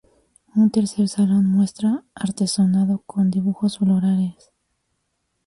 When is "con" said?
3.05-3.29